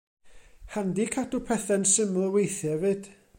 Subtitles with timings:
[0.73, 3.13] Handi cadw pethe'n syml weithiau 'fyd!